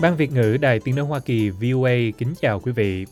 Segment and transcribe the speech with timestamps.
[0.00, 3.06] Ban Việt ngữ Đài Tiếng Nói Hoa Kỳ VOA kính chào quý vị.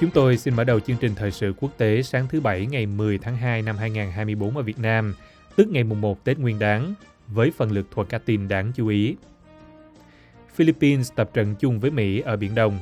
[0.00, 2.86] Chúng tôi xin mở đầu chương trình thời sự quốc tế sáng thứ Bảy ngày
[2.86, 5.14] 10 tháng 2 năm 2024 ở Việt Nam,
[5.56, 6.94] tức ngày mùng 1 Tết Nguyên đán,
[7.26, 9.16] với phần lược thuật các tin đáng chú ý.
[10.54, 12.78] Philippines tập trận chung với Mỹ ở Biển Đông.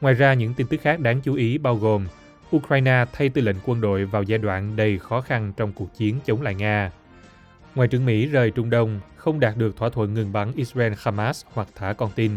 [0.00, 2.06] Ngoài ra, những tin tức khác đáng chú ý bao gồm
[2.56, 6.18] Ukraine thay tư lệnh quân đội vào giai đoạn đầy khó khăn trong cuộc chiến
[6.24, 6.90] chống lại Nga.
[7.74, 11.68] Ngoại trưởng Mỹ rời Trung Đông không đạt được thỏa thuận ngừng bắn Israel-Hamas hoặc
[11.74, 12.32] thả con tin.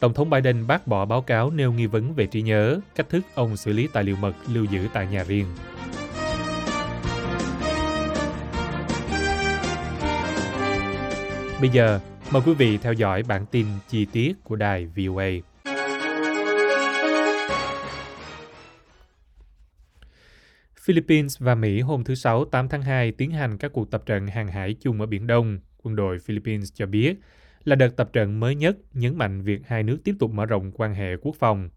[0.00, 3.24] Tổng thống Biden bác bỏ báo cáo nêu nghi vấn về trí nhớ, cách thức
[3.34, 5.46] ông xử lý tài liệu mật lưu giữ tại nhà riêng.
[11.60, 15.30] Bây giờ, mời quý vị theo dõi bản tin chi tiết của đài VOA.
[20.84, 24.26] Philippines và Mỹ hôm thứ Sáu 8 tháng 2 tiến hành các cuộc tập trận
[24.26, 25.58] hàng hải chung ở Biển Đông.
[25.82, 27.16] Quân đội Philippines cho biết
[27.64, 30.72] là đợt tập trận mới nhất nhấn mạnh việc hai nước tiếp tục mở rộng
[30.74, 31.68] quan hệ quốc phòng.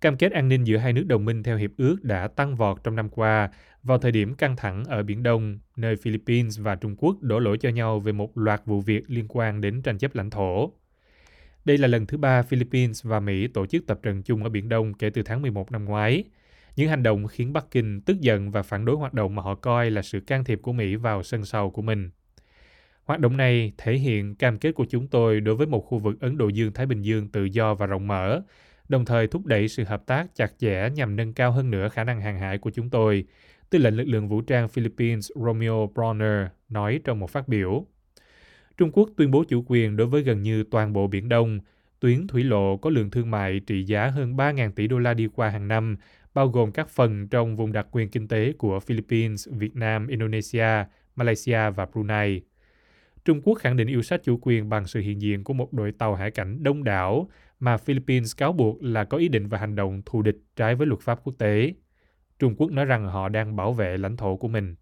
[0.00, 2.84] Cam kết an ninh giữa hai nước đồng minh theo hiệp ước đã tăng vọt
[2.84, 3.50] trong năm qua
[3.82, 7.58] vào thời điểm căng thẳng ở Biển Đông, nơi Philippines và Trung Quốc đổ lỗi
[7.60, 10.72] cho nhau về một loạt vụ việc liên quan đến tranh chấp lãnh thổ.
[11.64, 14.68] Đây là lần thứ ba Philippines và Mỹ tổ chức tập trận chung ở Biển
[14.68, 16.24] Đông kể từ tháng 11 năm ngoái.
[16.76, 19.54] Những hành động khiến Bắc Kinh tức giận và phản đối hoạt động mà họ
[19.54, 22.10] coi là sự can thiệp của Mỹ vào sân sau của mình.
[23.04, 26.20] Hoạt động này thể hiện cam kết của chúng tôi đối với một khu vực
[26.20, 28.42] Ấn Độ Dương-Thái Bình Dương tự do và rộng mở,
[28.88, 32.04] đồng thời thúc đẩy sự hợp tác chặt chẽ nhằm nâng cao hơn nữa khả
[32.04, 33.24] năng hàng hải của chúng tôi,
[33.70, 37.86] tư lệnh lực lượng vũ trang Philippines Romeo Bronner nói trong một phát biểu.
[38.76, 41.60] Trung Quốc tuyên bố chủ quyền đối với gần như toàn bộ Biển Đông,
[42.00, 45.28] tuyến thủy lộ có lượng thương mại trị giá hơn 3.000 tỷ đô la đi
[45.34, 45.96] qua hàng năm
[46.36, 50.84] bao gồm các phần trong vùng đặc quyền kinh tế của Philippines, Việt Nam, Indonesia,
[51.14, 52.40] Malaysia và Brunei.
[53.24, 55.92] Trung Quốc khẳng định yêu sách chủ quyền bằng sự hiện diện của một đội
[55.92, 57.28] tàu hải cảnh đông đảo
[57.60, 60.86] mà Philippines cáo buộc là có ý định và hành động thù địch trái với
[60.86, 61.74] luật pháp quốc tế.
[62.38, 64.74] Trung Quốc nói rằng họ đang bảo vệ lãnh thổ của mình.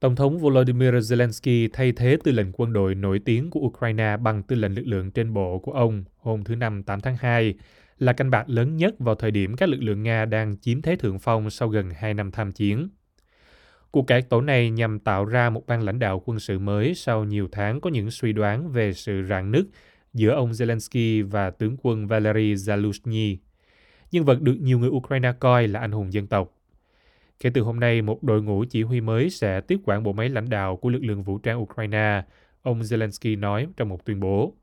[0.00, 4.42] Tổng thống Volodymyr Zelensky thay thế tư lệnh quân đội nổi tiếng của Ukraine bằng
[4.42, 7.54] tư lệnh lực lượng trên bộ của ông hôm thứ Năm 8 tháng 2
[7.98, 10.96] là canh bạc lớn nhất vào thời điểm các lực lượng Nga đang chiếm thế
[10.96, 12.88] thượng phong sau gần 2 năm tham chiến.
[13.90, 17.24] Cuộc cải tổ này nhằm tạo ra một ban lãnh đạo quân sự mới sau
[17.24, 19.66] nhiều tháng có những suy đoán về sự rạn nứt
[20.14, 23.36] giữa ông Zelensky và tướng quân Valery Zaluzhny,
[24.12, 26.54] nhân vật được nhiều người Ukraine coi là anh hùng dân tộc.
[27.40, 30.28] Kể từ hôm nay, một đội ngũ chỉ huy mới sẽ tiếp quản bộ máy
[30.28, 32.22] lãnh đạo của lực lượng vũ trang Ukraine,
[32.62, 34.54] ông Zelensky nói trong một tuyên bố.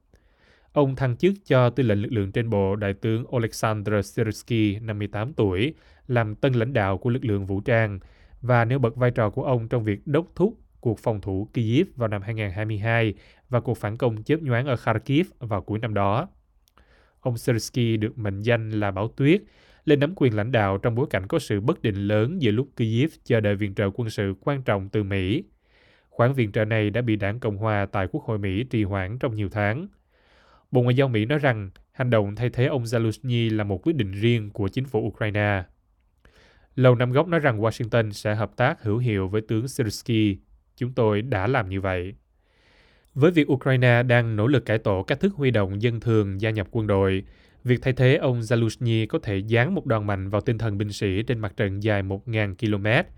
[0.74, 5.34] Ông thăng chức cho tư lệnh lực lượng trên bộ đại tướng Oleksandr Sirsky, 58
[5.34, 5.74] tuổi,
[6.08, 8.00] làm tân lãnh đạo của lực lượng vũ trang
[8.42, 11.88] và nêu bật vai trò của ông trong việc đốc thúc cuộc phòng thủ Kyiv
[11.96, 13.14] vào năm 2022
[13.50, 16.28] và cuộc phản công chớp nhoáng ở Kharkiv vào cuối năm đó.
[17.20, 19.42] Ông Sirsky được mệnh danh là Bảo Tuyết,
[19.86, 22.68] lên nắm quyền lãnh đạo trong bối cảnh có sự bất định lớn giữa lúc
[22.78, 25.44] Kyiv chờ đợi viện trợ quân sự quan trọng từ Mỹ.
[26.10, 29.20] Khoản viện trợ này đã bị đảng Cộng hòa tại Quốc hội Mỹ trì hoãn
[29.20, 29.88] trong nhiều tháng.
[30.72, 33.96] Bộ Ngoại giao Mỹ nói rằng hành động thay thế ông Zaluzny là một quyết
[33.96, 35.64] định riêng của chính phủ Ukraine.
[36.76, 40.38] Lầu Năm Góc nói rằng Washington sẽ hợp tác hữu hiệu với tướng Syrsky.
[40.76, 42.14] Chúng tôi đã làm như vậy.
[43.14, 46.50] Với việc Ukraine đang nỗ lực cải tổ cách thức huy động dân thường gia
[46.50, 47.24] nhập quân đội,
[47.64, 50.92] việc thay thế ông Zaluzny có thể giáng một đòn mạnh vào tinh thần binh
[50.92, 53.10] sĩ trên mặt trận dài 1.000 km.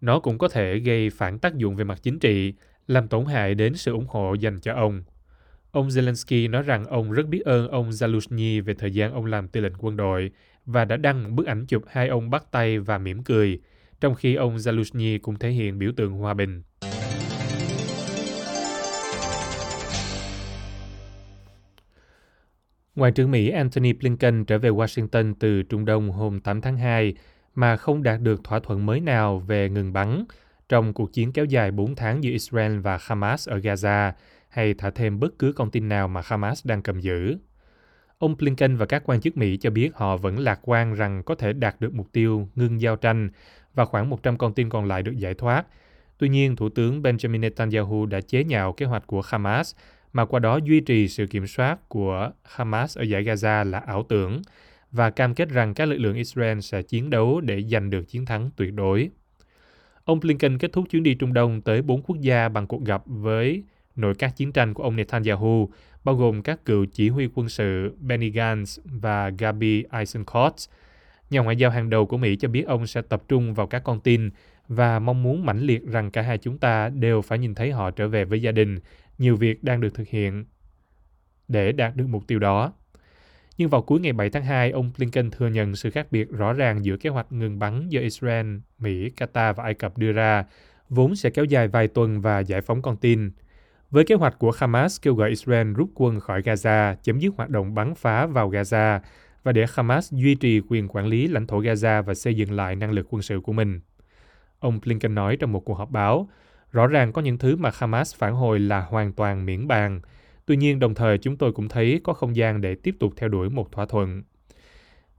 [0.00, 2.54] Nó cũng có thể gây phản tác dụng về mặt chính trị,
[2.86, 5.02] làm tổn hại đến sự ủng hộ dành cho ông.
[5.76, 9.48] Ông Zelensky nói rằng ông rất biết ơn ông Zaluzhny về thời gian ông làm
[9.48, 10.30] tư lệnh quân đội
[10.66, 13.60] và đã đăng bức ảnh chụp hai ông bắt tay và mỉm cười,
[14.00, 16.62] trong khi ông Zaluzhny cũng thể hiện biểu tượng hòa bình.
[22.94, 27.14] Ngoại trưởng Mỹ Antony Blinken trở về Washington từ Trung Đông hôm 8 tháng 2
[27.54, 30.24] mà không đạt được thỏa thuận mới nào về ngừng bắn
[30.68, 34.12] trong cuộc chiến kéo dài 4 tháng giữa Israel và Hamas ở Gaza
[34.56, 37.36] hay thả thêm bất cứ con tin nào mà Hamas đang cầm giữ.
[38.18, 41.34] Ông Blinken và các quan chức Mỹ cho biết họ vẫn lạc quan rằng có
[41.34, 43.30] thể đạt được mục tiêu ngưng giao tranh
[43.74, 45.66] và khoảng 100 con tin còn lại được giải thoát.
[46.18, 49.74] Tuy nhiên, Thủ tướng Benjamin Netanyahu đã chế nhạo kế hoạch của Hamas
[50.12, 54.02] mà qua đó duy trì sự kiểm soát của Hamas ở giải Gaza là ảo
[54.08, 54.42] tưởng
[54.92, 58.26] và cam kết rằng các lực lượng Israel sẽ chiến đấu để giành được chiến
[58.26, 59.10] thắng tuyệt đối.
[60.04, 63.02] Ông Blinken kết thúc chuyến đi Trung Đông tới bốn quốc gia bằng cuộc gặp
[63.06, 63.64] với
[63.96, 65.70] nội các chiến tranh của ông Netanyahu,
[66.04, 70.54] bao gồm các cựu chỉ huy quân sự Benny Gantz và Gabi Eisenkot.
[71.30, 73.84] Nhà ngoại giao hàng đầu của Mỹ cho biết ông sẽ tập trung vào các
[73.84, 74.30] con tin
[74.68, 77.90] và mong muốn mãnh liệt rằng cả hai chúng ta đều phải nhìn thấy họ
[77.90, 78.78] trở về với gia đình.
[79.18, 80.44] Nhiều việc đang được thực hiện
[81.48, 82.72] để đạt được mục tiêu đó.
[83.58, 86.52] Nhưng vào cuối ngày 7 tháng 2, ông Blinken thừa nhận sự khác biệt rõ
[86.52, 90.44] ràng giữa kế hoạch ngừng bắn do Israel, Mỹ, Qatar và Ai Cập đưa ra,
[90.88, 93.30] vốn sẽ kéo dài vài tuần và giải phóng con tin.
[93.90, 97.50] Với kế hoạch của Hamas kêu gọi Israel rút quân khỏi Gaza, chấm dứt hoạt
[97.50, 99.00] động bắn phá vào Gaza
[99.42, 102.76] và để Hamas duy trì quyền quản lý lãnh thổ Gaza và xây dựng lại
[102.76, 103.80] năng lực quân sự của mình.
[104.58, 106.28] Ông Blinken nói trong một cuộc họp báo,
[106.72, 110.00] rõ ràng có những thứ mà Hamas phản hồi là hoàn toàn miễn bàn.
[110.46, 113.28] Tuy nhiên, đồng thời chúng tôi cũng thấy có không gian để tiếp tục theo
[113.28, 114.22] đuổi một thỏa thuận.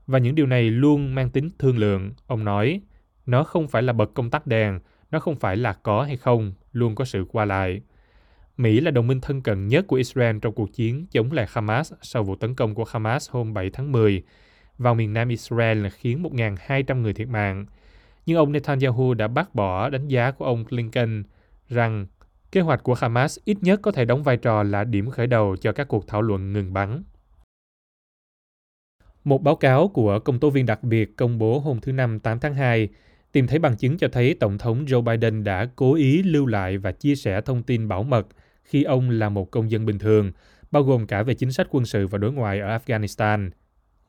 [0.06, 2.80] Và những điều này luôn mang tính thương lượng, ông nói.
[3.26, 4.80] Nó không phải là bật công tắc đèn,
[5.10, 7.80] nó không phải là có hay không, luôn có sự qua lại.
[8.58, 11.92] Mỹ là đồng minh thân cận nhất của Israel trong cuộc chiến chống lại Hamas
[12.02, 14.22] sau vụ tấn công của Hamas hôm 7 tháng 10
[14.78, 17.66] vào miền nam Israel khiến 1.200 người thiệt mạng.
[18.26, 21.22] Nhưng ông Netanyahu đã bác bỏ đánh giá của ông Blinken
[21.68, 22.06] rằng
[22.52, 25.56] kế hoạch của Hamas ít nhất có thể đóng vai trò là điểm khởi đầu
[25.56, 27.02] cho các cuộc thảo luận ngừng bắn.
[29.24, 32.40] Một báo cáo của công tố viên đặc biệt công bố hôm thứ Năm 8
[32.40, 32.88] tháng 2
[33.32, 36.78] tìm thấy bằng chứng cho thấy Tổng thống Joe Biden đã cố ý lưu lại
[36.78, 38.26] và chia sẻ thông tin bảo mật
[38.68, 40.32] khi ông là một công dân bình thường,
[40.70, 43.50] bao gồm cả về chính sách quân sự và đối ngoại ở Afghanistan.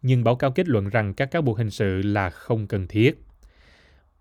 [0.01, 3.21] Nhưng báo cáo kết luận rằng các cáo buộc hình sự là không cần thiết.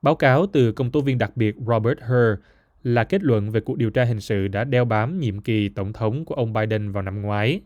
[0.02, 2.38] Báo cáo từ công tố viên đặc biệt Robert Hur
[2.82, 5.92] là kết luận về cuộc điều tra hình sự đã đeo bám nhiệm kỳ tổng
[5.92, 7.60] thống của ông Biden vào năm ngoái.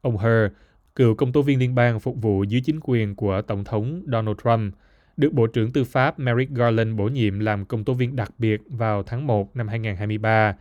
[0.00, 0.52] Ông Hur,
[0.94, 4.36] cựu công tố viên liên bang phục vụ dưới chính quyền của Tổng thống Donald
[4.44, 4.74] Trump,
[5.16, 8.60] được Bộ trưởng Tư pháp Merrick Garland bổ nhiệm làm công tố viên đặc biệt
[8.66, 10.56] vào tháng 1 năm 2023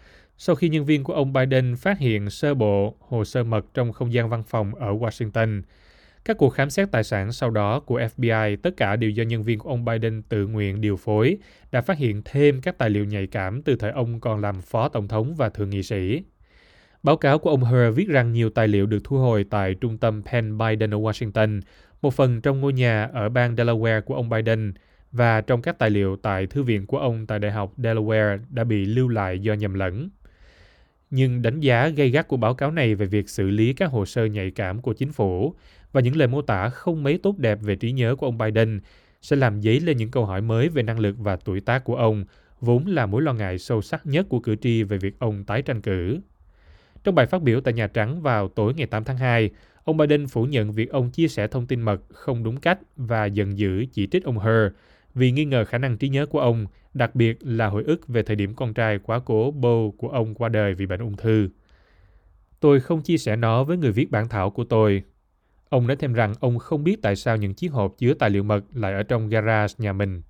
[0.45, 3.92] sau khi nhân viên của ông Biden phát hiện sơ bộ hồ sơ mật trong
[3.92, 5.62] không gian văn phòng ở Washington.
[6.25, 9.44] Các cuộc khám xét tài sản sau đó của FBI, tất cả đều do nhân
[9.44, 11.38] viên của ông Biden tự nguyện điều phối,
[11.72, 14.90] đã phát hiện thêm các tài liệu nhạy cảm từ thời ông còn làm phó
[14.90, 16.24] tổng thống và thượng nghị sĩ.
[17.04, 19.98] Báo cáo của ông Hur viết rằng nhiều tài liệu được thu hồi tại trung
[19.98, 21.62] tâm Penn Biden ở Washington,
[22.01, 24.74] một phần trong ngôi nhà ở bang Delaware của ông Biden,
[25.12, 28.63] và trong các tài liệu tại thư viện của ông tại Đại học Delaware đã
[28.63, 30.10] bị lưu lại do nhầm lẫn
[31.15, 34.06] nhưng đánh giá gây gắt của báo cáo này về việc xử lý các hồ
[34.06, 35.56] sơ nhạy cảm của chính phủ
[35.92, 38.80] và những lời mô tả không mấy tốt đẹp về trí nhớ của ông Biden
[39.21, 41.95] sẽ làm dấy lên những câu hỏi mới về năng lực và tuổi tác của
[41.95, 42.25] ông,
[42.60, 45.62] vốn là mối lo ngại sâu sắc nhất của cử tri về việc ông tái
[45.62, 46.19] tranh cử.
[47.04, 49.50] Trong bài phát biểu tại Nhà Trắng vào tối ngày 8 tháng 2,
[49.83, 53.25] ông Biden phủ nhận việc ông chia sẻ thông tin mật không đúng cách và
[53.25, 54.71] giận dữ chỉ trích ông Hur
[55.15, 58.24] vì nghi ngờ khả năng trí nhớ của ông, đặc biệt là hồi ức về
[58.24, 61.50] thời điểm con trai quá cố Bo của ông qua đời vì bệnh ung thư.
[62.60, 65.04] Tôi không chia sẻ nó với người viết bản thảo của tôi.
[65.69, 68.44] Ông nói thêm rằng ông không biết tại sao những chiếc hộp chứa tài liệu
[68.44, 70.21] mật lại ở trong garage nhà mình.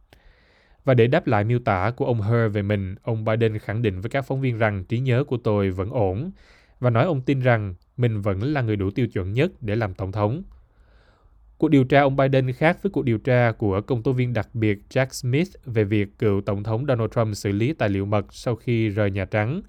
[0.86, 4.02] Và để đáp lại miêu tả của ông Her về mình, ông Biden khẳng định
[4.02, 6.32] với các phóng viên rằng trí nhớ của tôi vẫn ổn
[6.80, 9.94] và nói ông tin rằng mình vẫn là người đủ tiêu chuẩn nhất để làm
[9.94, 10.44] tổng thống.
[11.64, 14.50] Cuộc điều tra ông Biden khác với cuộc điều tra của công tố viên đặc
[14.54, 18.26] biệt Jack Smith về việc cựu Tổng thống Donald Trump xử lý tài liệu mật
[18.34, 19.62] sau khi rời Nhà Trắng.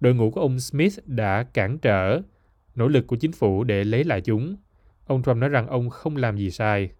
[0.00, 2.20] Đội ngũ của ông Smith đã cản trở
[2.74, 4.56] nỗ lực của chính phủ để lấy lại chúng.
[5.06, 6.90] Ông Trump nói rằng ông không làm gì sai.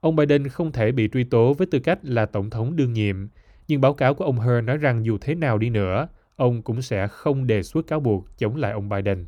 [0.00, 3.28] Ông Biden không thể bị truy tố với tư cách là Tổng thống đương nhiệm,
[3.68, 6.82] nhưng báo cáo của ông Hearn nói rằng dù thế nào đi nữa, ông cũng
[6.82, 9.26] sẽ không đề xuất cáo buộc chống lại ông Biden.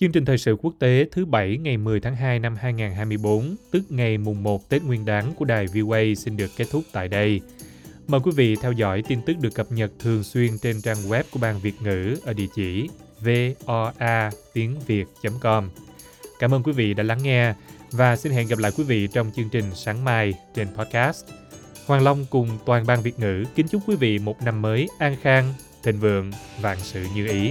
[0.00, 3.82] Chương trình thời sự quốc tế thứ Bảy ngày 10 tháng 2 năm 2024, tức
[3.88, 7.40] ngày mùng 1 Tết Nguyên đán của đài VOA xin được kết thúc tại đây.
[8.08, 11.22] Mời quý vị theo dõi tin tức được cập nhật thường xuyên trên trang web
[11.30, 12.88] của Ban Việt ngữ ở địa chỉ
[13.20, 15.70] voa tiếng việt.com.
[16.38, 17.54] Cảm ơn quý vị đã lắng nghe
[17.90, 21.24] và xin hẹn gặp lại quý vị trong chương trình sáng mai trên podcast.
[21.86, 25.16] Hoàng Long cùng toàn ban Việt ngữ kính chúc quý vị một năm mới an
[25.22, 27.50] khang, thịnh vượng, vạn sự như ý.